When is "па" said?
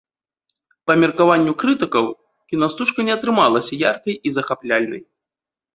0.87-0.93